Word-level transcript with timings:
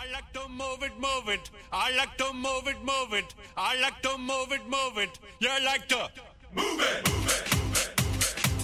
I 0.00 0.06
like 0.12 0.32
to 0.32 0.48
move 0.48 0.82
it, 0.82 0.92
move 0.98 1.28
it. 1.28 1.50
I 1.72 1.96
like 1.96 2.16
to 2.18 2.32
move 2.32 2.66
it, 2.66 2.76
move 2.82 3.12
it. 3.12 3.34
I 3.56 3.80
like 3.80 4.02
to 4.02 4.18
move 4.18 4.52
it, 4.52 4.66
move 4.68 4.98
it. 4.98 5.18
You 5.40 5.48
like 5.64 5.86
to 5.88 6.08
move 6.54 6.80
it, 6.80 6.80
move 6.80 6.80
it, 6.80 7.08
move 7.08 7.26
it. 7.28 8.56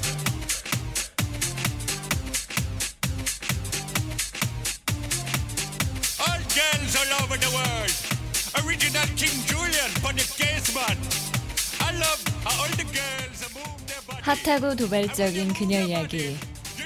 All 6.21 6.41
girls 6.57 6.95
all 7.01 7.13
over 7.23 7.37
the 7.37 7.51
world. 7.57 7.95
Original 8.67 9.07
King 9.17 9.39
Julian, 9.47 9.91
funny 10.03 10.23
case 10.41 10.75
man. 10.75 10.97
I 11.81 11.93
love 11.99 12.21
how 12.45 12.63
all 12.63 12.69
the 12.77 12.85
girls 12.85 13.41
move 13.55 13.87
their 13.87 14.03
body. 14.07 14.23
핫하고 14.23 14.77
도발적인 14.77 15.53
그녀 15.55 15.81
이야기. 15.83 16.37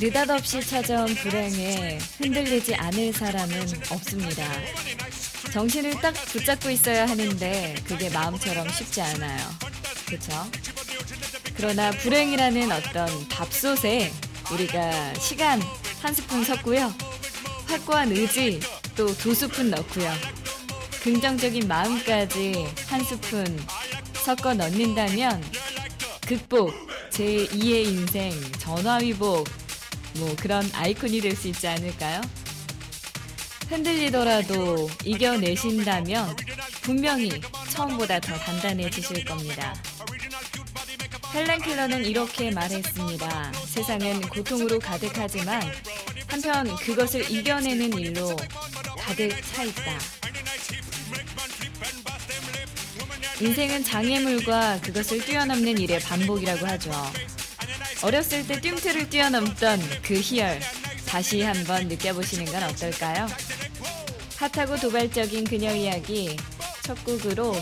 느닷없이 0.00 0.60
찾아온 0.60 1.14
불행에 1.14 1.98
흔들리지 2.18 2.74
않을 2.74 3.12
사람은 3.12 3.58
없습니다. 3.90 4.44
정신을 5.54 6.00
딱 6.00 6.12
붙잡고 6.14 6.68
있어야 6.68 7.06
하는데 7.08 7.76
그게 7.86 8.10
마음처럼 8.10 8.68
쉽지 8.70 9.00
않아요. 9.02 9.38
그렇죠? 10.04 10.32
그러나 11.56 11.92
불행이라는 11.92 12.72
어떤 12.72 13.28
밥솥에 13.28 14.10
우리가 14.50 15.14
시간 15.14 15.62
한 16.02 16.12
스푼 16.12 16.42
섞고요. 16.42 16.92
확고한 17.66 18.10
의지 18.10 18.58
또 18.96 19.06
두 19.14 19.32
스푼 19.32 19.70
넣고요. 19.70 20.12
긍정적인 21.04 21.68
마음까지 21.68 22.66
한 22.88 23.04
스푼 23.04 23.44
섞어 24.24 24.54
넣는다면 24.54 25.40
극복, 26.26 26.72
제2의 27.10 27.86
인생, 27.86 28.32
전화위복, 28.58 29.48
뭐 30.16 30.34
그런 30.40 30.68
아이콘이 30.74 31.20
될 31.20 31.36
수 31.36 31.46
있지 31.46 31.68
않을까요? 31.68 32.20
흔들리더라도 33.68 34.88
이겨내신다면 35.04 36.36
분명히 36.82 37.30
처음보다 37.70 38.20
더 38.20 38.34
단단해지실 38.36 39.24
겁니다. 39.24 39.74
헬렌 41.32 41.60
켈러는 41.60 42.04
이렇게 42.04 42.50
말했습니다. 42.50 43.52
세상은 43.66 44.20
고통으로 44.22 44.78
가득하지만 44.78 45.62
한편 46.26 46.76
그것을 46.76 47.30
이겨내는 47.30 47.92
일로 47.98 48.36
가득 48.98 49.30
차 49.52 49.64
있다. 49.64 49.98
인생은 53.40 53.82
장애물과 53.82 54.80
그것을 54.80 55.24
뛰어넘는 55.24 55.78
일의 55.78 55.98
반복이라고 56.00 56.66
하죠. 56.66 56.92
어렸을 58.02 58.46
때 58.46 58.60
뜀틀을 58.60 59.08
뛰어넘던 59.10 59.80
그 60.02 60.14
희열 60.14 60.60
다시 61.14 61.42
한번 61.42 61.86
느껴보시는 61.86 62.46
건 62.46 62.64
어떨까요? 62.64 63.28
핫하고 64.36 64.74
도발적인 64.74 65.44
그녀 65.44 65.72
이야기 65.72 66.36
첫 66.82 67.04
곡으로 67.04 67.54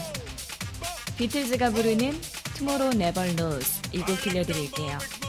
비틀즈가 1.19 1.69
부르는 1.69 2.19
Tomorrow 2.55 2.97
Never 2.99 3.37
Knows 3.37 3.83
이곡 3.93 4.23
들려드릴게요. 4.23 5.22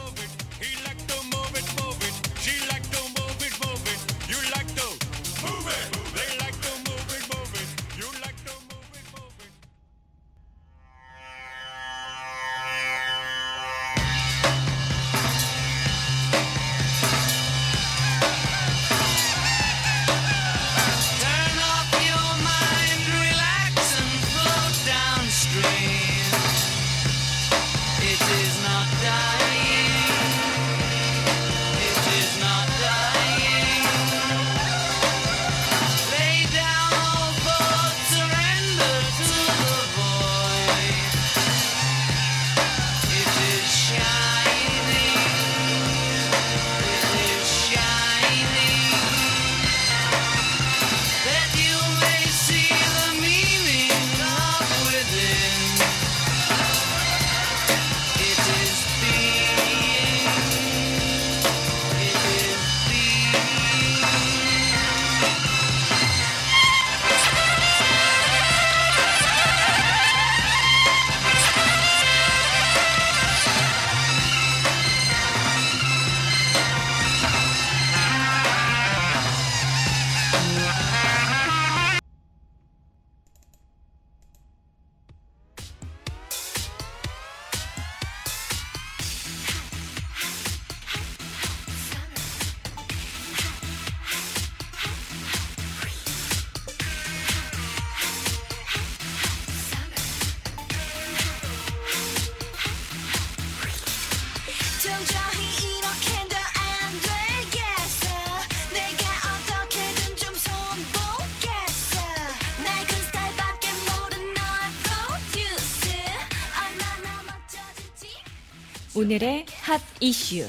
오늘의 119.03 119.45
핫 119.63 119.81
이슈 119.99 120.47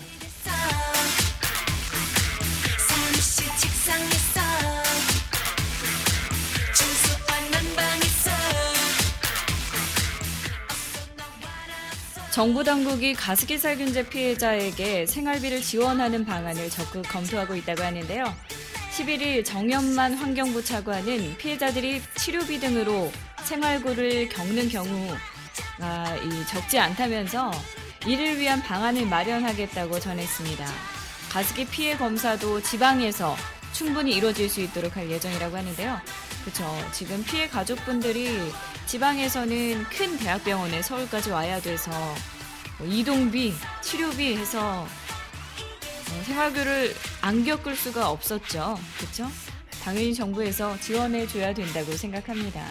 정부 12.30 12.62
당국이 12.62 13.14
가습기 13.14 13.58
살균제 13.58 14.08
피해자에게 14.08 15.06
생활비를 15.06 15.60
지원하는 15.60 16.24
방안을 16.24 16.70
적극 16.70 17.02
검토하고 17.08 17.56
있다고 17.56 17.82
하는데요. 17.82 18.32
11일 18.96 19.44
정연만 19.44 20.14
환경부 20.14 20.62
차관은 20.62 21.38
피해자들이 21.38 22.00
치료비 22.16 22.60
등으로 22.60 23.10
생활고를 23.42 24.28
겪는 24.28 24.68
경우가 24.68 25.18
이 26.22 26.46
적지 26.46 26.78
않다면서 26.78 27.50
이를 28.06 28.38
위한 28.38 28.62
방안을 28.62 29.06
마련하겠다고 29.06 29.98
전했습니다. 29.98 30.66
가습기 31.30 31.66
피해 31.66 31.96
검사도 31.96 32.60
지방에서 32.62 33.36
충분히 33.72 34.12
이루어질 34.14 34.48
수 34.48 34.60
있도록 34.60 34.96
할 34.96 35.10
예정이라고 35.10 35.56
하는데요. 35.56 36.00
그렇죠. 36.44 36.90
지금 36.92 37.24
피해 37.24 37.48
가족분들이 37.48 38.38
지방에서는 38.86 39.84
큰 39.84 40.18
대학병원에 40.18 40.82
서울까지 40.82 41.30
와야 41.30 41.60
돼서 41.60 41.90
뭐 42.78 42.86
이동비, 42.86 43.54
치료비 43.82 44.36
해서 44.36 44.86
어, 44.86 46.22
생활비를 46.24 46.94
안 47.22 47.44
겪을 47.44 47.74
수가 47.74 48.10
없었죠. 48.10 48.78
그렇죠? 48.98 49.30
당연히 49.82 50.14
정부에서 50.14 50.78
지원해 50.80 51.26
줘야 51.26 51.52
된다고 51.52 51.96
생각합니다. 51.96 52.64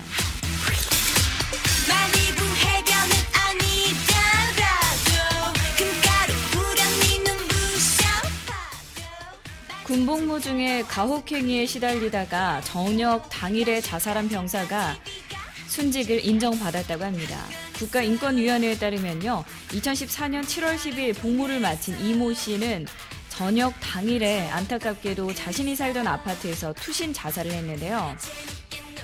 군복무 9.94 10.42
중에 10.42 10.82
가혹행위에 10.88 11.68
시달리다가 11.68 12.62
저녁 12.62 13.30
당일에 13.30 13.80
자살한 13.80 14.28
병사가 14.28 14.98
순직을 15.68 16.26
인정받았다고 16.26 17.04
합니다. 17.04 17.40
국가인권위원회에 17.78 18.80
따르면요. 18.80 19.44
2014년 19.70 20.46
7월 20.46 20.78
10일 20.78 21.16
복무를 21.22 21.60
마친 21.60 21.96
이모 22.04 22.34
씨는 22.34 22.88
저녁 23.30 23.80
당일에 23.80 24.50
안타깝게도 24.50 25.36
자신이 25.36 25.76
살던 25.76 26.08
아파트에서 26.08 26.74
투신 26.74 27.14
자살을 27.14 27.52
했는데요. 27.52 28.18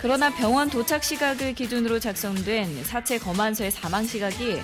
그러나 0.02 0.34
병원 0.34 0.72
도착 0.72 1.04
시각을 1.04 1.54
기준으로 1.54 2.00
작성된 2.00 2.84
사체 2.84 3.20
검안서의 3.20 3.70
사망 3.70 4.08
시각이 4.08 4.60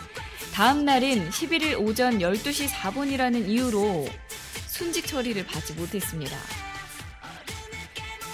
다음 0.55 0.85
날인 0.85 1.29
11일 1.29 1.79
오전 1.79 2.17
12시 2.17 2.67
4분이라는 2.69 3.47
이유로 3.47 4.07
순직 4.75 5.07
처리를 5.07 5.45
받지 5.45 5.71
못했습니다. 5.71 6.37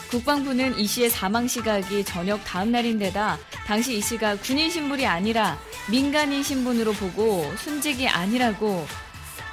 국방부는 0.09 0.79
이 0.79 0.87
씨의 0.87 1.11
사망 1.11 1.47
시각이 1.47 2.03
저녁 2.03 2.43
다음 2.43 2.71
날인데다 2.71 3.37
당시 3.67 3.95
이 3.95 4.01
씨가 4.01 4.37
군인 4.37 4.71
신분이 4.71 5.05
아니라 5.05 5.59
민간인 5.91 6.41
신분으로 6.41 6.93
보고 6.93 7.55
순직이 7.57 8.07
아니라고 8.07 8.87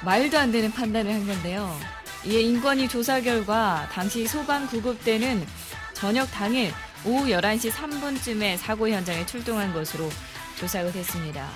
말도 0.03 0.39
안 0.39 0.51
되는 0.51 0.71
판단을 0.71 1.13
한 1.13 1.27
건데요. 1.27 1.79
이에 2.25 2.41
인권위 2.41 2.89
조사 2.89 3.21
결과 3.21 3.87
당시 3.91 4.27
소방 4.27 4.65
구급대는 4.65 5.45
저녁 5.93 6.31
당일 6.31 6.73
오후 7.05 7.27
11시 7.27 7.71
3분쯤에 7.71 8.57
사고 8.57 8.89
현장에 8.89 9.27
출동한 9.27 9.71
것으로 9.73 10.09
조사가 10.57 10.91
됐습니다. 10.91 11.47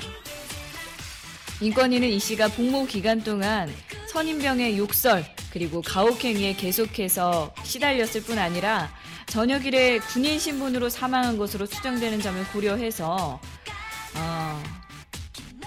인권위는 1.64 2.10
이 2.10 2.20
씨가 2.20 2.50
복무 2.50 2.88
기간 2.88 3.24
동안 3.24 3.74
선임병의 4.08 4.78
욕설 4.78 5.24
그리고 5.50 5.82
가혹행위에 5.82 6.56
계속해서 6.56 7.54
시달렸을 7.64 8.24
뿐 8.24 8.38
아니라 8.38 8.92
저녁일에 9.28 10.00
군인 10.00 10.38
신분으로 10.40 10.90
사망한 10.90 11.38
것으로 11.38 11.66
추정되는 11.66 12.20
점을 12.20 12.44
고려해서 12.52 13.40
어, 14.16 14.64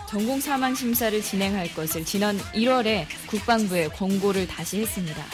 전공 0.06 0.38
사망 0.38 0.74
심사를 0.74 1.18
진행할 1.22 1.72
것을 1.74 2.04
지난 2.04 2.36
1월에 2.52 3.06
국방부에 3.26 3.88
권고를 3.88 4.46
다시 4.46 4.82
했습니다. 4.82 5.24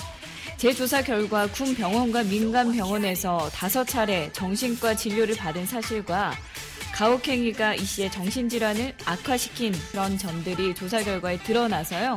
재조사 0.58 1.02
결과 1.02 1.48
군 1.48 1.74
병원과 1.74 2.22
민간 2.22 2.70
병원에서 2.70 3.50
다섯 3.52 3.84
차례 3.84 4.30
정신과 4.32 4.94
진료를 4.94 5.34
받은 5.34 5.66
사실과 5.66 6.32
가혹행위가 7.02 7.74
이 7.74 7.84
씨의 7.84 8.12
정신질환을 8.12 8.94
악화시킨 9.04 9.72
그런 9.90 10.16
점들이 10.16 10.72
조사 10.72 11.02
결과에 11.02 11.36
드러나서요. 11.38 12.16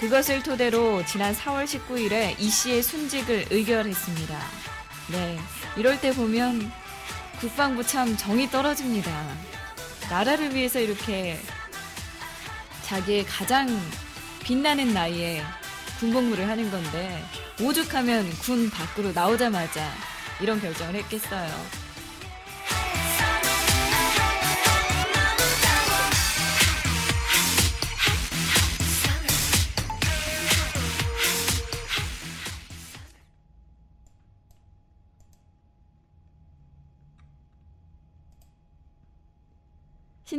그것을 0.00 0.42
토대로 0.42 1.02
지난 1.06 1.34
4월 1.34 1.64
19일에 1.64 2.38
이 2.38 2.50
씨의 2.50 2.82
순직을 2.82 3.46
의결했습니다. 3.50 4.38
네. 5.12 5.38
이럴 5.78 5.98
때 5.98 6.12
보면 6.12 6.70
국방부 7.40 7.86
참 7.86 8.14
정이 8.14 8.50
떨어집니다. 8.50 9.10
나라를 10.10 10.54
위해서 10.54 10.78
이렇게 10.78 11.40
자기의 12.82 13.24
가장 13.24 13.66
빛나는 14.42 14.92
나이에 14.92 15.42
군복무를 16.00 16.48
하는 16.48 16.70
건데 16.70 17.24
오죽하면 17.62 18.28
군 18.40 18.68
밖으로 18.68 19.12
나오자마자 19.12 19.90
이런 20.38 20.60
결정을 20.60 20.96
했겠어요. 20.96 21.81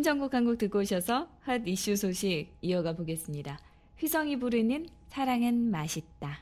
신청곡 0.04 0.34
한 0.34 0.44
곡 0.44 0.58
듣고 0.58 0.80
오셔서 0.80 1.30
핫 1.44 1.62
이슈 1.66 1.96
소식 1.96 2.50
이어가 2.62 2.92
보겠습니다. 2.94 3.58
휘성이 3.98 4.38
부르는 4.38 4.90
사랑은 5.08 5.72
맛있다. 5.72 6.42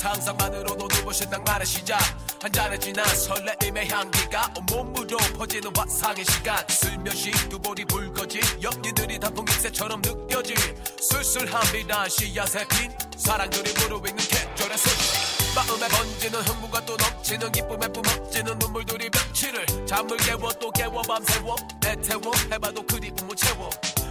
상상만으로도 0.00 0.88
눈부신 0.88 1.28
낭만의 1.28 1.66
시작. 1.66 1.98
한 2.40 2.50
잔에 2.50 2.78
진한 2.78 3.04
설레임의 3.04 3.90
향기가 3.90 4.50
온몸으로 4.56 5.18
퍼지는 5.36 5.70
화상의 5.76 6.24
시간. 6.24 6.56
슬며시 6.68 7.30
두 7.50 7.58
볼이 7.58 7.84
붉어진 7.84 8.40
연기들이 8.62 9.18
단풍 9.18 9.44
잎새처럼 9.44 10.00
느껴질 10.00 10.56
쓸쓸함이란 10.98 12.08
씨앗에 12.08 12.66
핀 12.68 12.90
사랑들이 13.18 13.74
무르익는 13.74 14.16
계절의 14.16 14.78
소식. 14.78 15.54
마음에 15.54 15.86
번지는 15.88 16.40
흥분과 16.40 16.86
또 16.86 16.96
넘치는 16.96 17.52
기쁨에 17.52 17.88
뿜어지는 17.88 18.58
눈물들이 18.58 19.10
며칠을 19.10 19.86
잠을 19.86 20.16
깨워 20.16 20.50
또 20.54 20.70
깨워 20.70 21.02
밤새워 21.02 21.56
내태워 21.82 22.32
해봐도 22.50 22.82
그리움을 22.86 23.36
채워. 23.36 23.68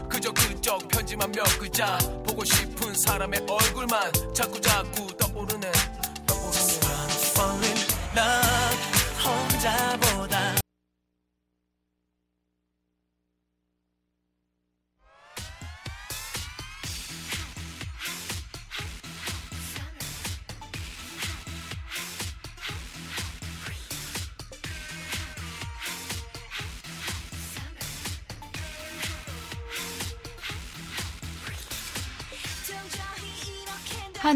그저 0.07 0.31
그저 0.33 0.77
편지만 0.89 1.31
몇 1.31 1.43
글자 1.57 1.97
보고 2.25 2.43
싶은 2.43 2.93
사람의 2.93 3.45
얼굴만 3.49 4.11
자꾸 4.33 4.59
자꾸 4.61 5.07
떠 5.17 5.28
love. 8.15 8.89
혼자보다. 9.23 10.58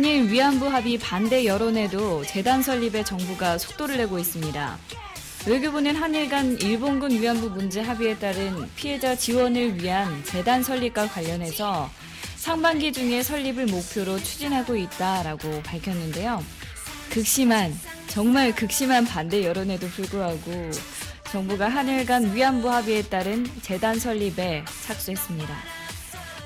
한일 0.04 0.30
위안부 0.30 0.68
합의 0.68 0.98
반대 0.98 1.46
여론에도 1.46 2.26
재단 2.26 2.62
설립에 2.62 3.06
정부가 3.06 3.58
속도를 3.58 3.96
내고 3.96 4.20
있습니다. 4.20 4.78
외교부는 5.48 5.96
한일 5.96 6.28
간 6.28 6.60
일본군 6.60 7.12
위안부 7.12 7.52
문제 7.52 7.80
합의에 7.80 8.20
따른 8.20 8.70
피해자 8.76 9.16
지원을 9.16 9.82
위한 9.82 10.22
재단 10.26 10.62
설립과 10.62 11.08
관련해서 11.08 11.90
상반기 12.36 12.92
중에 12.92 13.24
설립을 13.24 13.68
목표로 13.68 14.20
추진하고 14.20 14.76
있다라고 14.76 15.64
밝혔는데요. 15.64 16.44
극심한, 17.10 17.74
정말 18.08 18.54
극심한 18.54 19.06
반대 19.06 19.46
여론에도 19.46 19.88
불구하고 19.88 20.70
정부가 21.32 21.70
한일 21.70 22.06
간 22.06 22.36
위안부 22.36 22.70
합의에 22.70 23.04
따른 23.04 23.50
재단 23.62 23.98
설립에 23.98 24.66
착수했습니다. 24.86 25.83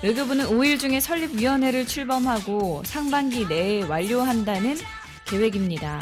외교부는 0.04 0.46
5일 0.46 0.80
중에 0.80 1.00
설립위원회를 1.00 1.88
출범하고 1.88 2.84
상반기 2.86 3.48
내에 3.48 3.82
완료한다는 3.84 4.77
계획입니다. 5.25 6.00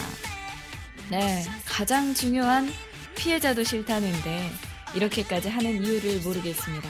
네, 1.09 1.45
가장 1.65 2.13
중요한 2.13 2.69
피해자도 3.15 3.63
싫다는데 3.63 4.49
이렇게까지 4.95 5.47
하는 5.49 5.83
이유를 5.83 6.19
모르겠습니다. 6.21 6.89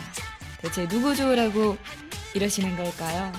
대체 0.61 0.87
누구 0.87 1.15
좋으라고 1.15 1.77
이러시는 2.33 2.75
걸까요? 2.75 3.31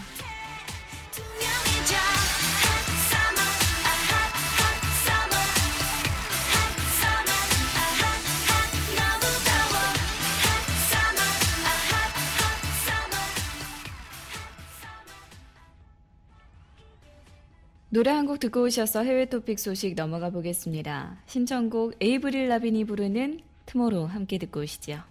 노래 17.88 18.10
한 18.10 18.26
곡 18.26 18.40
듣고 18.40 18.62
오셔서 18.64 19.04
해외 19.04 19.26
토픽 19.26 19.58
소식 19.58 19.94
넘어가 19.94 20.30
보겠습니다. 20.30 21.22
신청곡 21.26 21.94
에이브릴 22.00 22.48
라빈이 22.48 22.84
부르는 22.84 23.40
투모로우 23.66 24.06
함께 24.06 24.38
듣고 24.38 24.60
오시죠. 24.60 25.02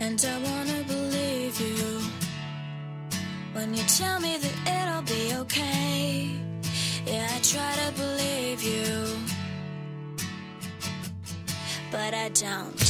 And 0.00 0.24
I 0.24 0.36
wanna 0.42 0.82
believe 0.88 1.60
you 1.60 2.00
when 3.54 3.74
you 3.74 3.82
tell 3.86 4.18
me 4.20 4.36
that 4.38 4.56
it'll 4.66 5.02
be 5.02 5.34
okay. 5.42 6.30
Yeah, 7.06 7.28
I 7.30 7.40
try 7.42 7.72
to 7.84 7.92
believe 7.96 8.62
you. 8.62 9.09
But 12.10 12.18
I 12.18 12.28
don't. 12.30 12.80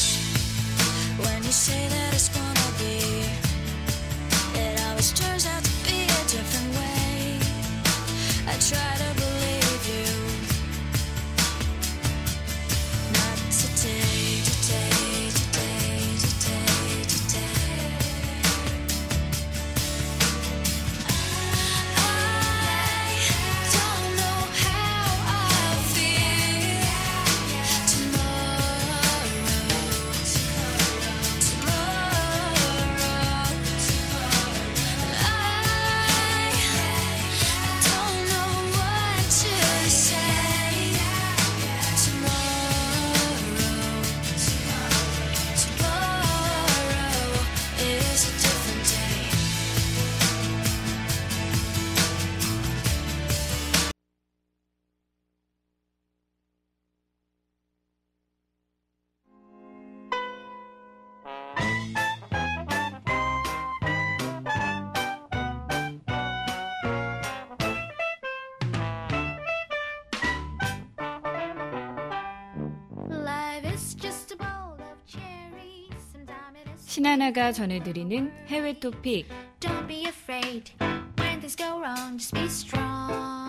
When 1.25 1.43
you 1.43 1.53
say 1.53 1.89
that 1.89 2.15
it's 2.15 2.29
gonna 2.31 2.71
be, 2.79 2.97
it 4.59 4.81
always 4.87 5.13
turns 5.13 5.47
out 5.47 5.63
to 5.63 5.73
be 5.85 6.05
a 6.05 6.23
different 6.35 6.71
way. 6.79 7.39
I 8.49 8.55
try 8.71 8.91
to 9.03 9.10
신하나가 77.01 77.51
전해드리는 77.51 78.31
해외 78.49 78.79
토픽 78.79 79.27
Don't 79.59 79.87
be 79.89 80.05
afraid 80.05 80.71
when 81.19 81.41
things 81.41 81.57
go 81.57 81.81
wrong. 81.81 82.19
Just 82.19 82.35
be 82.35 82.45
strong. 82.45 83.49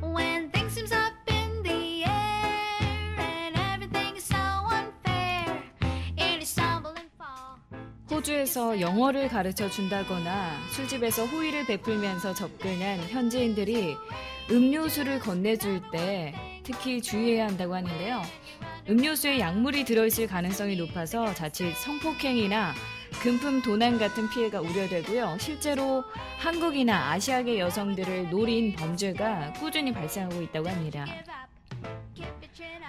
When 0.00 0.48
things 0.52 0.74
seems 0.74 0.92
up 0.92 1.12
in 1.26 1.64
the 1.64 2.04
air 2.04 3.18
and 3.18 3.56
everything 3.74 4.14
is 4.14 4.22
so 4.22 4.38
unfair, 4.38 5.58
and 6.20 6.38
you 6.38 6.46
stumble 6.46 6.94
and 6.94 7.10
fall. 7.18 7.58
호주에서 8.12 8.80
영어를 8.80 9.26
가르쳐 9.26 9.68
준다거나 9.68 10.60
술집에서 10.76 11.26
호의를 11.26 11.66
베풀면서 11.66 12.34
접근한 12.34 13.00
현지인들이 13.08 13.96
음료수를 14.52 15.18
건네줄 15.18 15.82
때 15.90 16.32
특히 16.62 17.02
주의해야 17.02 17.48
한다고 17.48 17.74
하는데요. 17.74 18.22
음료수에 18.88 19.38
약물이 19.38 19.84
들어있을 19.84 20.26
가능성이 20.26 20.76
높아서 20.76 21.32
자칫 21.34 21.72
성폭행이나 21.76 22.74
금품 23.22 23.62
도난 23.62 23.98
같은 23.98 24.28
피해가 24.28 24.60
우려되고요. 24.60 25.36
실제로 25.38 26.02
한국이나 26.38 27.12
아시아계 27.12 27.60
여성들을 27.60 28.30
노린 28.30 28.74
범죄가 28.74 29.52
꾸준히 29.54 29.92
발생하고 29.92 30.42
있다고 30.42 30.68
합니다. 30.68 31.06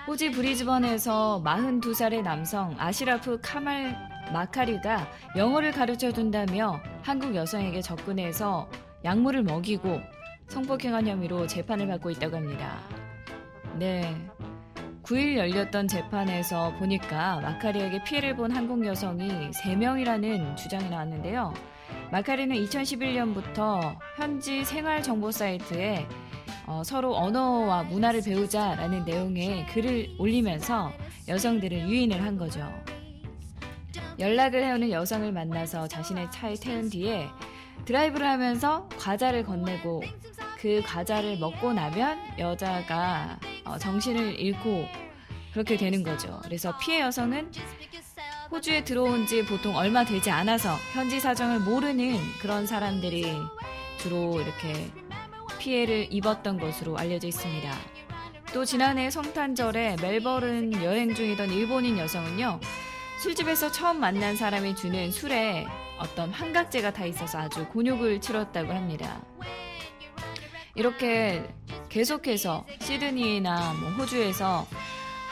호지 0.08 0.32
브리즈번에서 0.32 1.42
42살의 1.46 2.24
남성 2.24 2.76
아시라프 2.80 3.40
카말 3.42 3.96
마카리가 4.34 5.08
영어를 5.38 5.72
가르쳐 5.72 6.12
준다며 6.12 6.82
한국 7.04 7.36
여성에게 7.36 7.82
접근해서 7.82 8.68
약물을 9.06 9.44
먹이고 9.44 10.02
성폭행한 10.48 11.08
혐의로 11.08 11.46
재판을 11.46 11.88
받고 11.88 12.10
있다고 12.10 12.36
합니다. 12.36 12.80
네. 13.78 14.16
9일 15.13 15.38
열렸던 15.38 15.88
재판에서 15.88 16.74
보니까 16.79 17.39
마카리에게 17.41 18.03
피해를 18.03 18.36
본 18.36 18.51
한국 18.51 18.84
여성이 18.84 19.29
3명이라는 19.51 20.58
주장이 20.58 20.89
나왔는데요. 20.89 21.53
마카리는 22.12 22.55
2011년부터 22.55 23.96
현지 24.15 24.65
생활 24.65 25.03
정보 25.03 25.29
사이트에 25.29 26.08
어, 26.65 26.82
서로 26.84 27.15
언어와 27.15 27.84
문화를 27.84 28.24
배우자라는 28.24 29.05
내용의 29.05 29.67
글을 29.67 30.15
올리면서 30.17 30.91
여성들을 31.27 31.89
유인을 31.89 32.24
한 32.24 32.36
거죠. 32.36 32.67
연락을 34.17 34.63
해오는 34.63 34.89
여성을 34.89 35.32
만나서 35.32 35.88
자신의 35.89 36.32
차에 36.32 36.55
태운 36.55 36.89
뒤에 36.89 37.27
드라이브를 37.86 38.25
하면서 38.25 38.89
과자를 38.98 39.43
건네고 39.43 40.01
그 40.58 40.82
과자를 40.84 41.38
먹고 41.38 41.74
나면 41.74 42.17
여자가 42.39 43.38
어, 43.65 43.77
정신을 43.77 44.39
잃고 44.39 45.02
그렇게 45.53 45.77
되는 45.77 46.03
거죠. 46.03 46.39
그래서 46.43 46.75
피해 46.79 47.01
여성은 47.01 47.51
호주에 48.51 48.83
들어온 48.83 49.27
지 49.27 49.45
보통 49.45 49.75
얼마 49.75 50.03
되지 50.03 50.31
않아서 50.31 50.75
현지 50.93 51.19
사정을 51.19 51.60
모르는 51.60 52.17
그런 52.41 52.65
사람들이 52.65 53.38
주로 54.00 54.41
이렇게 54.41 54.91
피해를 55.60 56.07
입었던 56.10 56.60
것으로 56.60 56.98
알려져 56.98 57.27
있습니다. 57.27 57.72
또 58.51 58.65
지난해 58.65 59.10
성탄절에 59.10 59.98
멜버른 60.01 60.83
여행 60.83 61.15
중이던 61.15 61.51
일본인 61.51 61.98
여성은요, 61.98 62.60
술집에서 63.19 63.72
처음 63.72 64.00
만난 64.00 64.36
사람이 64.36 64.75
주는 64.75 65.12
술에 65.12 65.65
어떤 65.98 66.31
환각제가 66.31 66.91
다 66.93 67.05
있어서 67.05 67.39
아주 67.39 67.65
곤욕을 67.69 68.22
치렀다고 68.22 68.74
합니다. 68.74 69.22
이렇게 70.75 71.48
계속해서 71.89 72.65
시드니나 72.81 73.74
뭐 73.74 73.89
호주에서 73.91 74.67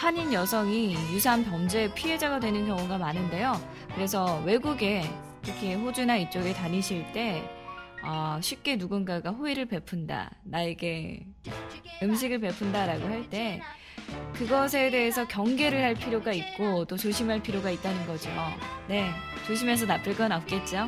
한인 0.01 0.33
여성이 0.33 0.93
유사한 1.13 1.45
범죄 1.45 1.93
피해자가 1.93 2.39
되는 2.39 2.65
경우가 2.65 2.97
많은데요. 2.97 3.53
그래서 3.93 4.41
외국에 4.47 5.03
특히 5.43 5.75
호주나 5.75 6.17
이쪽에 6.17 6.53
다니실 6.53 7.11
때 7.13 7.47
어, 8.03 8.39
쉽게 8.41 8.77
누군가가 8.77 9.29
호의를 9.29 9.67
베푼다, 9.67 10.31
나에게 10.43 11.27
음식을 12.01 12.39
베푼다라고 12.39 13.07
할 13.07 13.29
때 13.29 13.61
그것에 14.33 14.89
대해서 14.89 15.27
경계를 15.27 15.83
할 15.83 15.93
필요가 15.93 16.33
있고 16.33 16.85
또 16.85 16.97
조심할 16.97 17.43
필요가 17.43 17.69
있다는 17.69 18.07
거죠. 18.07 18.31
네, 18.87 19.11
조심해서 19.45 19.85
나쁠 19.85 20.17
건 20.17 20.31
없겠죠. 20.31 20.87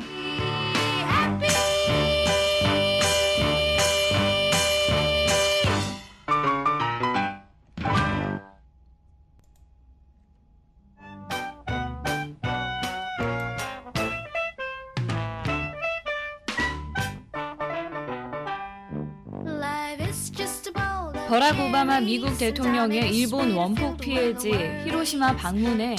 버락 21.44 21.60
오바마. 21.60 22.00
미국 22.00 22.38
대통령의 22.38 23.14
일본 23.14 23.52
원폭 23.52 23.98
피해지 23.98 24.50
히로시마 24.86 25.36
방문에 25.36 25.94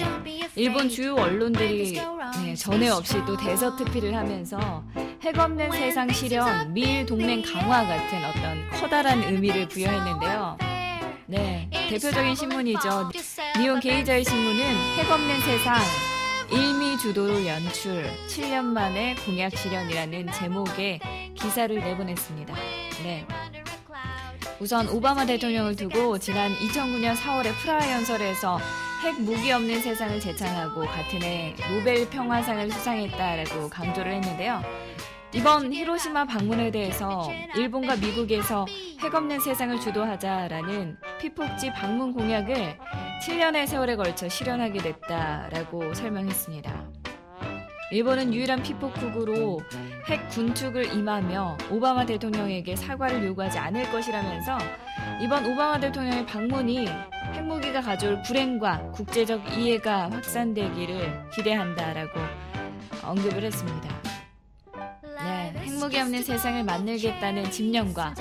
일본 0.56 0.90
주요 0.90 1.14
언론들이 1.14 2.02
네, 2.44 2.56
전에 2.56 2.90
없이 2.90 3.14
또 3.28 3.38
대서특필을 3.38 4.16
하면서 4.16 4.84
핵 5.22 5.38
없는 5.38 5.72
세상 5.72 6.12
실현, 6.12 6.74
미일 6.74 7.06
동맹 7.06 7.44
강화 7.44 7.86
같은 7.86 8.26
어떤 8.26 8.70
커다란 8.72 9.22
의미를 9.22 9.68
부여했는데요. 9.68 10.58
네, 11.28 11.70
대표적인 11.90 12.34
신문이죠. 12.34 13.12
니온 13.60 13.80
게이자의 13.82 14.24
신문은 14.24 14.64
핵 14.98 15.12
없는 15.12 15.42
세상, 15.42 15.78
일미 16.52 16.98
주도로 16.98 17.46
연출, 17.46 18.10
7년 18.30 18.64
만에 18.64 19.14
공약 19.24 19.56
실현이라는 19.56 20.32
제목의 20.32 21.00
기사를 21.36 21.76
내보냈습니다. 21.76 22.56
네. 23.04 23.28
우선 24.60 24.88
오바마 24.88 25.26
대통령을 25.26 25.76
두고 25.76 26.18
지난 26.18 26.54
2009년 26.54 27.14
4월에 27.16 27.54
프라하 27.62 27.92
연설에서 27.92 28.58
핵 29.04 29.20
무기 29.22 29.52
없는 29.52 29.82
세상을 29.82 30.18
제창하고 30.20 30.86
같은 30.86 31.22
해 31.22 31.54
노벨 31.70 32.10
평화상을 32.10 32.72
수상했다라고 32.72 33.70
강조를 33.70 34.14
했는데요. 34.14 34.64
이번 35.34 35.74
히로시마 35.74 36.26
방문에 36.26 36.72
대해서 36.72 37.30
일본과 37.58 37.98
미국에서 37.98 38.66
핵 39.02 39.14
없는 39.14 39.42
세상을 39.42 39.78
주도하자라는 39.82 40.98
피폭지 41.20 41.74
방문 41.74 42.14
공약을 42.14 42.78
7년의 43.28 43.68
세월에 43.68 43.98
걸쳐 43.98 44.30
실현하게 44.30 44.80
됐다라고 44.80 45.94
설명했습니다. 45.94 47.05
일본은 47.92 48.34
유일한 48.34 48.64
피폭국으로 48.64 49.62
핵 50.08 50.28
군축을 50.30 50.94
임하며 50.94 51.58
오바마 51.70 52.06
대통령에게 52.06 52.76
사과를 52.76 53.24
요구하지 53.26 53.60
않을 53.60 53.92
것이라면서 53.92 54.58
이번 55.22 55.46
오바마 55.46 55.80
대통령의 55.80 56.26
방문이 56.26 56.88
핵무기가 57.34 57.82
가져올 57.82 58.22
불행과 58.24 58.92
국제적 58.92 59.56
이해가 59.56 60.10
확산되기를 60.10 61.30
기대한다라고 61.36 62.20
언급을 63.04 63.44
했습니다. 63.44 64.02
네, 65.24 65.54
핵무기 65.58 66.00
없는 66.00 66.24
세상을 66.24 66.64
만들겠다는 66.64 67.52
집념과 67.52 68.16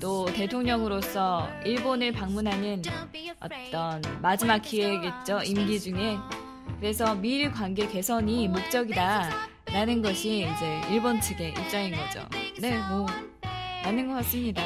또 0.00 0.26
대통령으로서 0.26 1.48
일본을 1.64 2.12
방문하는 2.12 2.82
어떤 3.40 4.00
마지막 4.22 4.58
기회겠죠 4.58 5.42
임기 5.42 5.80
중에 5.80 6.16
그래서 6.80 7.14
미일 7.14 7.50
관계 7.50 7.86
개선이 7.86 8.48
목적이다 8.48 9.30
라는 9.66 10.02
것이 10.02 10.48
이제 10.50 10.80
일본 10.90 11.20
측의 11.20 11.50
입장인 11.50 11.94
거죠. 11.96 12.26
네, 12.60 12.78
뭐 12.88 13.06
맞는 13.84 14.08
것 14.08 14.14
같습니다. 14.14 14.62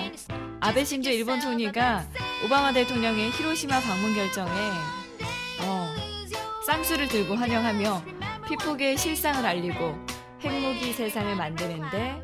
아베 0.61 0.85
신조 0.85 1.11
일본 1.11 1.41
총리가 1.41 2.07
오바마 2.45 2.73
대통령의 2.73 3.31
히로시마 3.31 3.81
방문 3.81 4.15
결정에 4.15 4.51
어, 5.63 5.89
쌍수를 6.67 7.09
들고 7.09 7.35
환영하며 7.35 8.03
피폭의 8.49 8.97
실상을 8.97 9.45
알리고 9.45 9.95
핵무기 10.41 10.93
세상을 10.93 11.35
만드는데 11.37 12.23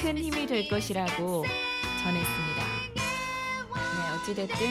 큰 0.00 0.18
힘이 0.18 0.46
될 0.46 0.68
것이라고 0.68 1.44
전했습니다. 2.02 2.64
네, 3.74 4.16
어찌됐든 4.20 4.66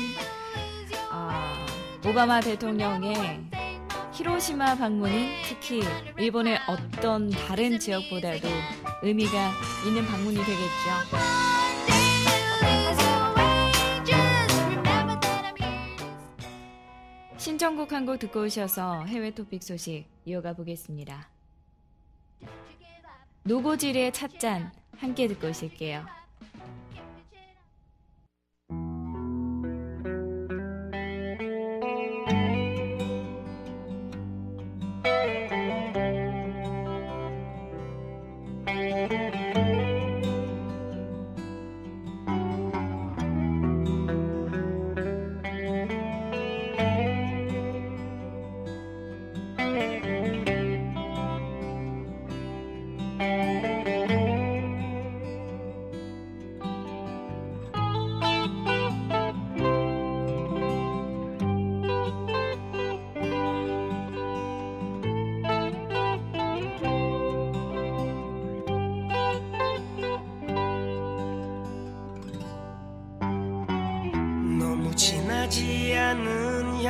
아, 1.09 1.65
오바마 2.05 2.39
대통령의 2.41 3.54
히로시마 4.15 4.75
방문은 4.75 5.27
특히 5.43 5.81
일본의 6.17 6.57
어떤 6.69 7.29
다른 7.29 7.77
지역보다도 7.77 8.48
의미가 9.03 9.51
있는 9.86 10.05
방문이 10.05 10.38
되겠죠. 10.38 11.86
신청곡 17.38 17.91
한 17.91 18.05
곡 18.05 18.19
듣고 18.19 18.43
오셔서 18.43 19.05
해외 19.05 19.31
토픽 19.31 19.62
소식 19.62 20.05
이어가 20.25 20.53
보겠습니다. 20.53 21.29
노고질의 23.43 24.13
찻잔 24.13 24.72
함께 24.98 25.27
듣고 25.27 25.50
오실게요. 25.50 26.05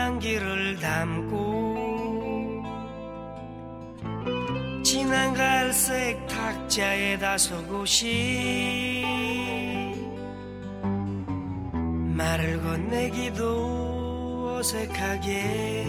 향기를 0.06 0.78
담고 0.80 2.64
진한 4.84 5.34
갈색 5.34 6.28
탁자에다 6.28 7.40
서곳이 7.40 9.04
말을 12.14 12.62
건네기도 12.62 14.58
어색하게. 14.60 15.86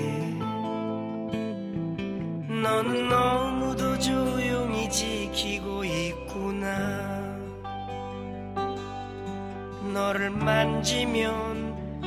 너는 2.62 3.08
너무도 3.08 3.98
조용히 3.98 4.88
지키고 4.90 5.84
있구나. 5.84 7.36
너를 9.92 10.30
만지면 10.30 11.55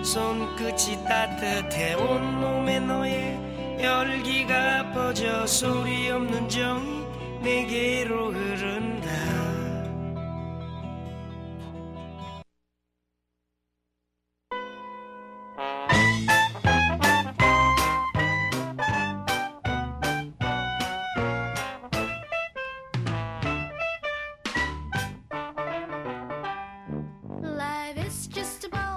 손끝이 0.10 1.04
따뜻해 1.08 1.94
온몸에 1.94 2.80
너의 2.80 3.40
열기가 3.80 4.92
퍼져 4.92 5.46
소리 5.46 6.10
없는 6.10 6.50
정이 6.50 7.06
내게로 7.44 8.32
흐른다 8.32 8.89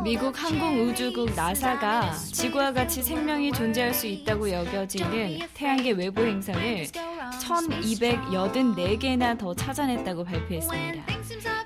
미국 0.03 0.35
항공우주국 0.43 1.35
나사가 1.37 2.11
지구와 2.13 2.73
같이 2.73 3.05
생명이 3.05 3.53
존재할 3.53 3.95
수 3.95 4.09
있다고 4.09 4.51
여겨지는 4.51 5.39
태양계 5.55 5.93
외부 5.93 6.23
행성을 6.23 6.87
1284개나 7.41 9.39
더 9.39 9.55
찾아냈다고 9.55 10.25
발표했습니다. 10.25 11.05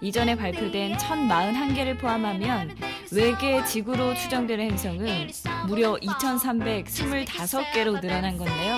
이전에 0.02 0.36
발표된 0.36 0.98
1041개를 0.98 1.98
포함하면 1.98 2.76
외계 3.10 3.64
지구로 3.64 4.12
추정되는 4.14 4.70
행성은 4.70 5.30
무려 5.66 5.94
2325개로 5.94 8.02
늘어난 8.02 8.36
건데요. 8.36 8.74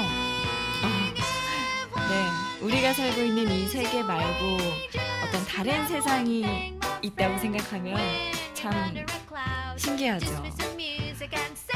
아, 0.85 1.13
네, 1.97 2.05
우리가 2.65 2.93
살고 2.93 3.21
있는 3.23 3.51
이 3.51 3.67
세계 3.67 4.05
말고 4.05 4.57
어떤 5.27 5.45
다른 5.47 5.85
세상이 5.89 6.79
있다고 7.03 7.39
생각하면 7.39 7.99
참 8.55 8.73
신기하죠. 9.79 10.27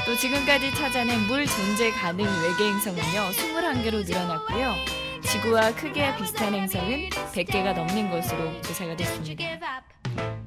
또 0.05 0.17
지금까지 0.17 0.75
찾아낸 0.75 1.21
물 1.27 1.47
존재 1.47 1.91
가능 1.93 2.25
외계 2.25 2.65
행 2.65 2.79
성은요 2.81 3.31
21개로 3.31 4.05
늘어났고요. 4.05 4.75
지구와 5.23 5.73
크게 5.75 6.17
비슷한 6.17 6.53
행성은 6.55 7.11
100개가 7.11 7.75
넘는 7.75 8.11
것으로 8.11 8.61
조사가 8.63 8.97
됐습니다. 8.97 9.83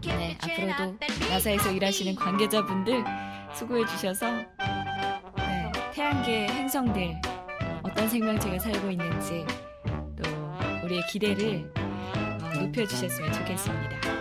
네, 0.03 0.37
앞으로도 0.41 0.97
나사에서 1.29 1.71
일하시는 1.71 2.15
관계자분들 2.15 3.03
수고해 3.53 3.85
주셔서 3.85 4.29
네, 5.37 5.71
태양계 5.93 6.47
행성들 6.47 7.15
어떤 7.83 8.09
생명체가 8.09 8.59
살고 8.59 8.91
있는지 8.91 9.45
또 10.21 10.29
우리의 10.83 11.01
기대를 11.07 11.71
어, 11.77 12.59
높여 12.59 12.85
주셨으면 12.85 13.31
좋겠습니다. 13.31 14.14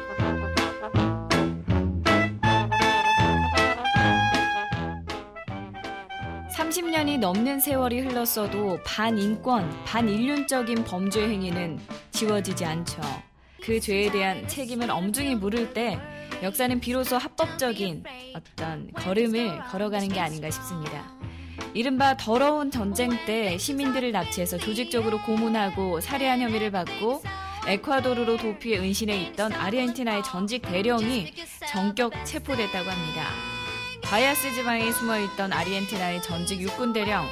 30년이 6.75 7.19
넘는 7.21 7.61
세월이 7.61 8.01
흘렀어도 8.01 8.81
반인권, 8.85 9.85
반인륜적인 9.85 10.83
범죄 10.83 11.23
행위는 11.23 11.79
지워지지 12.11 12.65
않죠. 12.65 13.01
그 13.63 13.79
죄에 13.79 14.11
대한 14.11 14.49
책임을 14.49 14.91
엄중히 14.91 15.37
물을 15.37 15.73
때 15.73 15.99
역사는 16.43 16.81
비로소 16.81 17.17
합법적인 17.17 18.03
어떤 18.35 18.91
걸음을 18.93 19.65
걸어가는 19.69 20.09
게 20.09 20.19
아닌가 20.19 20.51
싶습니다. 20.51 21.13
이른바 21.75 22.17
더러운 22.17 22.73
전쟁 22.73 23.11
때 23.25 23.57
시민들을 23.57 24.11
납치해서 24.11 24.59
조직적으로 24.59 25.23
고문하고 25.23 26.01
살해한 26.01 26.41
혐의를 26.41 26.73
받고 26.73 27.23
에콰도르로 27.69 28.37
도피해 28.37 28.79
은신해 28.81 29.23
있던 29.29 29.53
아르헨티나의 29.53 30.25
전직 30.25 30.63
대령이 30.63 31.33
전격 31.71 32.13
체포됐다고 32.25 32.91
합니다. 32.91 33.54
바야스 34.15 34.53
지방에 34.53 34.93
숨어있던 34.93 35.53
아르헨티나의 35.53 36.23
전직 36.23 36.61
육군 36.61 36.93
대령 36.93 37.27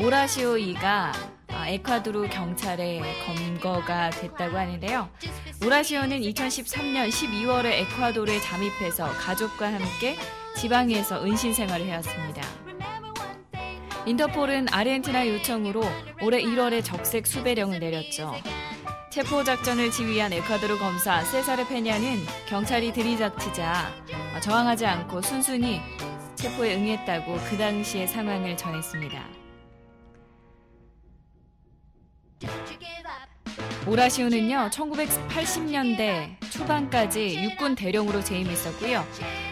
오라시오 0.00 0.56
이가 0.56 1.12
아, 1.46 1.68
에콰도르 1.68 2.28
경찰에 2.28 3.00
검거가 3.24 4.10
됐다고 4.10 4.58
하는데요. 4.58 5.08
오라시오는 5.64 6.20
2013년 6.22 7.08
12월에 7.08 7.66
에콰도르에 7.66 8.40
잠입해서 8.40 9.12
가족과 9.12 9.74
함께 9.74 10.16
지방에서 10.56 11.24
은신 11.24 11.54
생활을 11.54 11.86
해왔습니다. 11.86 12.42
인터폴은 14.04 14.66
아르헨티나 14.72 15.28
요청으로 15.28 15.84
올해 16.20 16.42
1월에 16.42 16.84
적색 16.84 17.28
수배령을 17.28 17.78
내렸죠. 17.78 18.34
체포 19.08 19.44
작전을 19.44 19.92
지휘한 19.92 20.32
에콰도르 20.32 20.78
검사 20.78 21.22
세사르 21.22 21.68
페냐는 21.68 22.18
경찰이 22.48 22.92
들이닥치자 22.92 23.94
저항하지 24.42 24.84
않고 24.84 25.22
순순히 25.22 25.80
체포에 26.44 26.74
응했다고 26.74 27.38
그 27.48 27.56
당시의 27.56 28.06
상황을 28.06 28.54
전했습니다. 28.54 29.26
오라시오는요, 33.86 34.68
1980년대 34.70 36.38
초반까지 36.50 37.42
육군 37.44 37.74
대령으로 37.74 38.22
재임했었고요. 38.22 39.04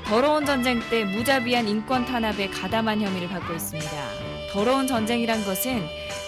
더러운 0.05 0.45
전쟁 0.45 0.81
때 0.91 1.07
무자비한 1.07 1.67
인권 1.67 2.05
탄압에 2.05 2.49
가담한 2.51 3.01
혐의를 3.01 3.27
받고 3.29 3.55
있습니다. 3.55 3.91
더러운 4.53 4.87
전쟁이란 4.87 5.47
것은 5.47 5.81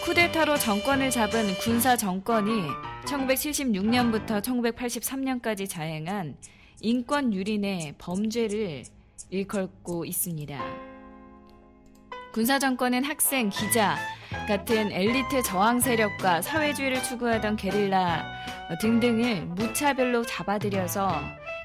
쿠데타로 0.05 0.57
정권을 0.57 1.11
잡은 1.11 1.47
군사 1.59 1.95
정권이 1.95 2.63
1976년부터 3.05 4.41
1983년까지 4.41 5.69
자행한 5.69 6.39
인권 6.81 7.35
유린의 7.35 7.97
범죄를 7.99 8.85
일컬고 9.31 10.05
있습니다. 10.05 10.59
군사 12.33 12.59
정권은 12.59 13.05
학생, 13.05 13.49
기자 13.49 13.97
같은 14.49 14.91
엘리트 14.91 15.43
저항 15.43 15.81
세력과 15.81 16.43
사회주의를 16.43 17.03
추구하던 17.03 17.57
게릴라 17.57 18.25
등등을 18.81 19.47
무차별로 19.47 20.25
잡아들여서 20.25 21.21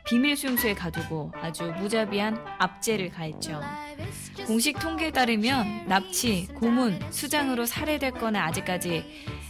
비밀 0.05 0.37
수용소에 0.37 0.75
가두고 0.75 1.31
아주 1.35 1.71
무자비한 1.77 2.37
압제를 2.59 3.09
가했죠. 3.09 3.61
공식 4.45 4.79
통계에 4.79 5.11
따르면 5.11 5.87
납치, 5.87 6.47
고문, 6.55 6.99
수장으로 7.11 7.65
살해됐거나 7.65 8.43
아직까지 8.45 9.03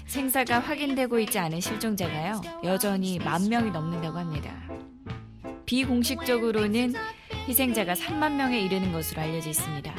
생사가 0.06 0.60
확인되고 0.60 1.20
있지 1.20 1.38
않은 1.38 1.62
실종자가요 1.62 2.42
여전히 2.64 3.20
만 3.20 3.48
명이 3.48 3.72
넘는다고 3.72 4.18
합니다. 4.18 4.52
비공식적으로는 5.66 6.96
희생자가 7.50 7.96
3만 7.96 8.34
명에 8.34 8.60
이르는 8.60 8.92
것으로 8.92 9.24
알려져 9.24 9.50
있습니다. 9.50 9.92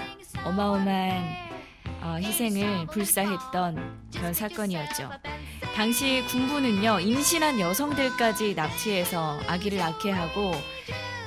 어마어마한 0.45 1.51
어, 2.01 2.17
희생을 2.23 2.87
불사했던 2.87 4.11
그런 4.15 4.33
사건이었죠. 4.33 5.11
당시 5.75 6.23
군부는요, 6.29 7.01
임신한 7.01 7.59
여성들까지 7.59 8.55
납치해서 8.55 9.41
아기를 9.49 9.79
낳게 9.79 10.13
하고 10.13 10.53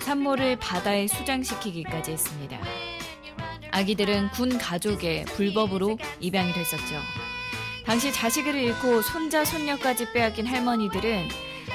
산모를 0.04 0.60
바다에 0.60 1.08
수장시키기까지 1.08 2.12
했습니다. 2.12 2.58
아기들은 3.72 4.30
군 4.32 4.58
가족에 4.58 5.26
불법으로 5.26 5.98
입양이 6.22 6.54
됐었죠. 6.54 7.02
당시 7.86 8.14
자식을 8.14 8.56
잃고 8.56 9.02
손자, 9.02 9.44
손녀까지 9.44 10.14
빼앗긴 10.14 10.48
할머니들은 10.48 11.28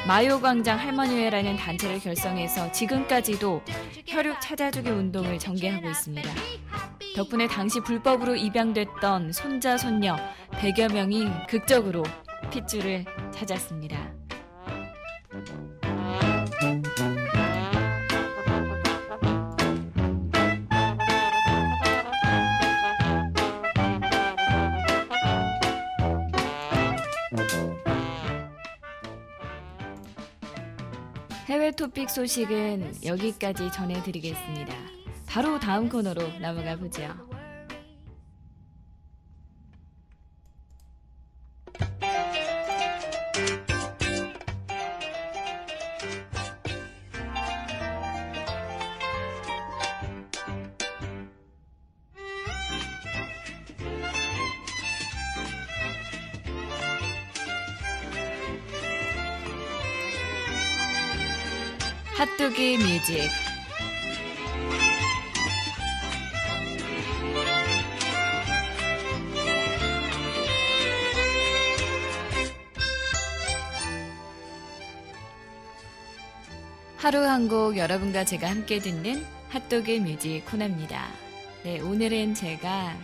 마요광장 0.07 0.79
할머니회라는 0.79 1.57
단체를 1.57 2.01
결성해서 2.01 2.73
지금까지도 2.73 3.63
혈육 4.07 4.41
찾아주기 4.41 4.89
운동을 4.89 5.39
전개하고 5.39 5.89
있습니다. 5.89 6.31
덕분에 7.17 7.47
당시 7.49 7.81
불법으로 7.81 8.37
입양됐던 8.37 9.33
손자, 9.33 9.77
손녀 9.77 10.17
100여 10.53 10.93
명이 10.93 11.27
극적으로 11.49 12.05
핏줄을 12.51 13.05
찾았습니다. 13.33 14.18
토픽 31.79 32.11
소식은 32.11 33.05
여기까지 33.05 33.71
전해드리겠습니다. 33.71 34.75
바로 35.27 35.61
다음 35.61 35.88
코너로 35.88 36.23
넘어가 36.41 36.77
보죠. 36.77 37.03
핫도그 62.19 62.61
뮤직 62.83 63.31
하루 76.97 77.25
한 77.25 77.49
곡 77.49 77.77
여러분과 77.77 78.25
제가 78.25 78.51
함께 78.51 78.81
듣는 78.81 79.25
핫도그 79.51 79.91
뮤직 80.01 80.43
코너입니다. 80.47 81.09
네, 81.63 81.79
오늘은 81.81 82.35
제가 82.35 82.97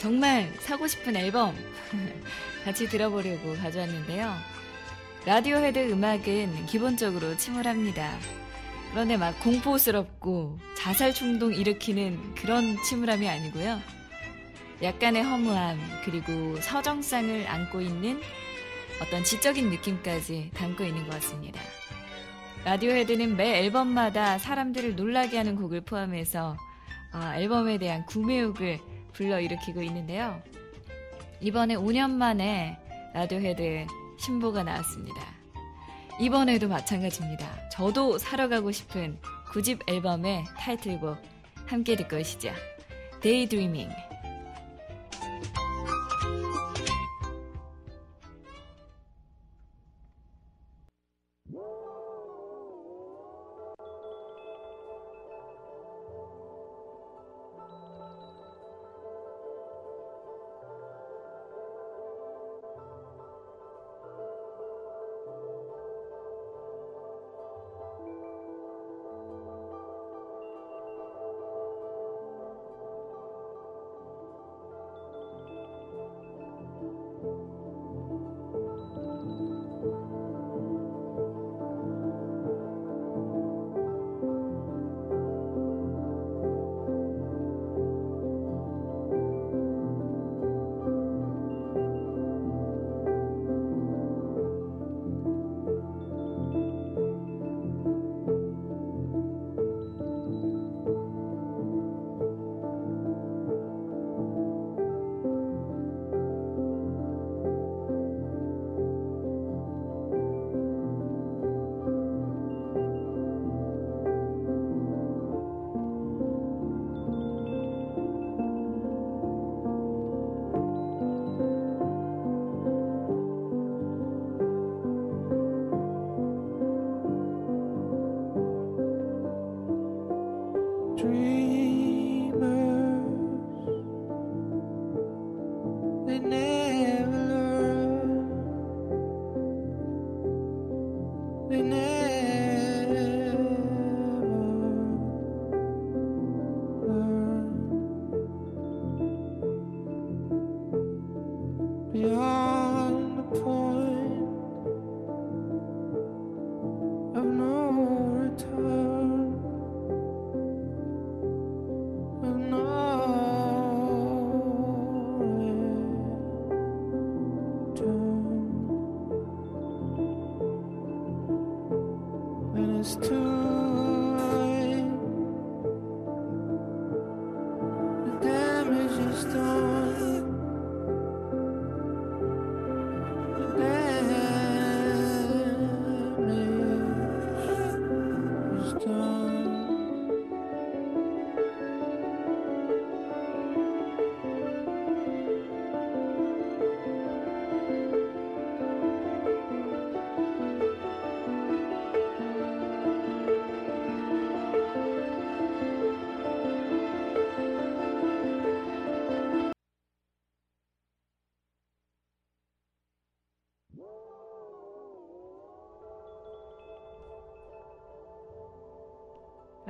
정말 0.00 0.52
사고 0.58 0.88
싶은 0.88 1.14
앨범 1.14 1.54
같이 2.64 2.88
들어보려고 2.88 3.54
가져왔는데요. 3.56 4.53
라디오 5.26 5.56
헤드 5.56 5.90
음악은 5.90 6.66
기본적으로 6.66 7.34
침울합니다. 7.38 8.18
그런데 8.90 9.16
막 9.16 9.32
공포스럽고 9.40 10.58
자살 10.76 11.14
충동 11.14 11.50
일으키는 11.54 12.34
그런 12.34 12.76
침울함이 12.82 13.26
아니고요. 13.26 13.80
약간의 14.82 15.22
허무함, 15.22 15.80
그리고 16.04 16.60
서정성을 16.60 17.46
안고 17.48 17.80
있는 17.80 18.20
어떤 19.00 19.24
지적인 19.24 19.70
느낌까지 19.70 20.50
담고 20.52 20.84
있는 20.84 21.04
것 21.04 21.14
같습니다. 21.14 21.58
라디오 22.66 22.90
헤드는 22.90 23.34
매 23.34 23.60
앨범마다 23.60 24.36
사람들을 24.36 24.94
놀라게 24.94 25.38
하는 25.38 25.56
곡을 25.56 25.80
포함해서 25.80 26.58
아, 27.12 27.38
앨범에 27.38 27.78
대한 27.78 28.04
구매욕을 28.04 28.78
불러일으키고 29.14 29.82
있는데요. 29.84 30.42
이번에 31.40 31.76
5년 31.76 32.10
만에 32.10 32.76
라디오 33.14 33.38
헤드 33.38 33.86
신보가 34.24 34.62
나왔습니다. 34.62 35.20
이번에도 36.18 36.66
마찬가지입니다. 36.66 37.68
저도 37.68 38.16
사러 38.16 38.48
가고 38.48 38.72
싶은 38.72 39.18
9집 39.48 39.86
앨범의 39.86 40.44
타이틀곡 40.56 41.18
함께 41.66 41.94
듣고 41.94 42.16
오시죠. 42.16 42.50
Daydreaming. 43.20 43.92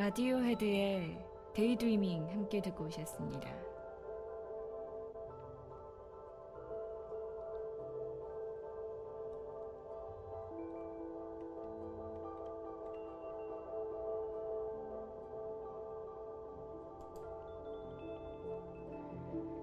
라디오 0.04 0.36
헤드의 0.36 1.16
Daydreaming 1.54 2.28
함께 2.28 2.60
듣고 2.60 2.84
오셨습니다. 2.84 3.48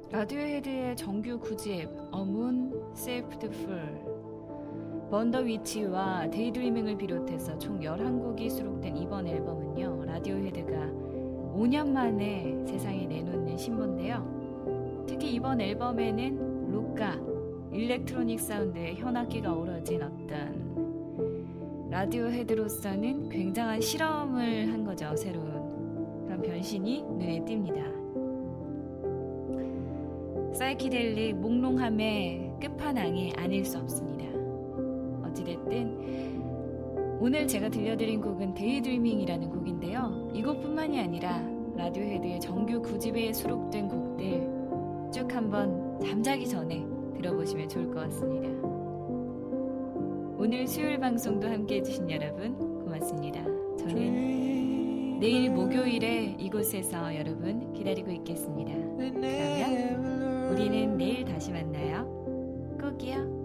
라디오 0.09 0.39
헤드의 0.39 0.95
정규 0.95 1.39
9집 1.39 2.09
어문 2.11 2.95
세이프드 2.95 3.51
풀 3.51 4.21
번더 5.11 5.39
위치와 5.41 6.31
데이드리밍을 6.31 6.97
비롯해서 6.97 7.59
총 7.59 7.81
11곡이 7.81 8.49
수록된 8.49 8.97
이번 8.97 9.27
앨범은요. 9.27 10.00
라디오 10.11 10.35
헤드가 10.35 10.75
5년 11.55 11.87
만에 11.87 12.65
세상에 12.65 13.05
내놓는 13.05 13.57
신보인데요. 13.57 15.05
특히 15.07 15.35
이번 15.35 15.61
앨범에는 15.61 16.69
록과 16.69 17.17
electronic 17.71 18.37
사운드에 18.41 18.95
현악기가 18.95 19.53
어우러진 19.53 20.03
어떤 20.03 21.89
라디오 21.89 22.25
헤드로서는 22.25 23.29
굉장한 23.29 23.79
실험을 23.79 24.73
한 24.73 24.83
거죠. 24.83 25.15
새로운 25.15 26.25
그런 26.25 26.41
변신이 26.41 27.03
눈에 27.03 27.45
띕니다. 27.45 28.01
사이키델릭 30.53 31.37
몽롱함의 31.37 32.55
끝판왕이 32.59 33.31
아닐 33.37 33.63
수 33.63 33.77
없습니다. 33.77 34.30
오늘 37.21 37.47
제가 37.47 37.69
들려드린 37.69 38.19
곡은 38.19 38.55
Daydreaming이라는 38.55 39.51
곡인데요. 39.51 40.31
이 40.33 40.41
곡뿐만이 40.41 40.99
아니라 40.99 41.39
Radiohead의 41.75 42.39
정규 42.39 42.81
9집에 42.81 43.31
수록된 43.31 43.87
곡들 43.87 45.11
쭉 45.13 45.31
한번 45.31 45.99
잠자기 46.01 46.47
전에 46.47 46.83
들어보시면 47.13 47.69
좋을 47.69 47.91
것 47.91 47.99
같습니다. 48.05 48.49
오늘 50.35 50.65
수요일 50.65 50.99
방송도 50.99 51.47
함께 51.47 51.75
해주신 51.75 52.09
여러분 52.09 52.57
고맙습니다. 52.85 53.43
저는 53.77 55.19
내일 55.19 55.51
목요일에 55.51 56.37
이곳에서 56.39 57.15
여러분 57.15 57.71
기다리고 57.73 58.09
있겠습니다. 58.09 58.73
그러면 58.97 60.51
우리는 60.51 60.97
내일 60.97 61.23
다시 61.25 61.51
만나요. 61.51 62.03
꼭이요. 62.81 63.41